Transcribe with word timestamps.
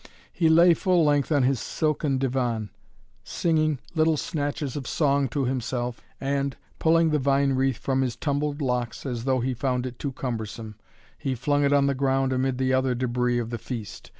He 0.33 0.49
lay 0.49 0.73
full 0.73 1.05
length 1.05 1.31
on 1.31 1.43
his 1.43 1.59
silken 1.59 2.17
divan, 2.17 2.71
singing 3.23 3.77
little 3.93 4.17
snatches 4.17 4.75
of 4.75 4.87
song 4.87 5.27
to 5.29 5.45
himself 5.45 6.01
and, 6.19 6.57
pulling 6.79 7.11
the 7.11 7.19
vine 7.19 7.53
wreath 7.53 7.77
from 7.77 8.01
his 8.01 8.15
tumbled 8.15 8.63
locks, 8.63 9.05
as 9.05 9.25
though 9.25 9.41
he 9.41 9.53
found 9.53 9.85
it 9.85 9.99
too 9.99 10.11
cumbersome, 10.13 10.73
he 11.19 11.35
flung 11.35 11.63
it 11.63 11.71
on 11.71 11.85
the 11.85 11.93
ground 11.93 12.33
amid 12.33 12.57
the 12.57 12.73
other 12.73 12.95
debris 12.95 13.37
of 13.37 13.51
the 13.51 13.59
feast. 13.59 14.09